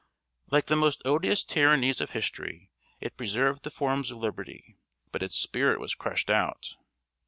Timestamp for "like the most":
0.49-1.03